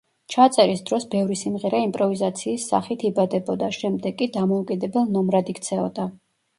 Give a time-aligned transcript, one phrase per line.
[0.35, 6.13] ჩაწერის დროს ბევრი სიმღერა იმპროვიზაციის სახით იბადებოდა, შემდეგ კი დამოუკიდებელ ნომრად იქცეოდა.